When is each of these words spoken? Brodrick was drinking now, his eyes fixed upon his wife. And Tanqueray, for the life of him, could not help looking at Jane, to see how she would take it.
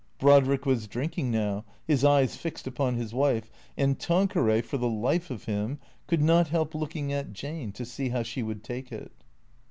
Brodrick 0.17 0.65
was 0.65 0.87
drinking 0.87 1.29
now, 1.29 1.63
his 1.85 2.03
eyes 2.03 2.35
fixed 2.35 2.65
upon 2.65 2.95
his 2.95 3.13
wife. 3.13 3.51
And 3.77 3.99
Tanqueray, 3.99 4.61
for 4.61 4.79
the 4.79 4.89
life 4.89 5.29
of 5.29 5.43
him, 5.43 5.77
could 6.07 6.23
not 6.23 6.47
help 6.47 6.73
looking 6.73 7.13
at 7.13 7.33
Jane, 7.33 7.71
to 7.73 7.85
see 7.85 8.09
how 8.09 8.23
she 8.23 8.41
would 8.41 8.63
take 8.63 8.91
it. 8.91 9.11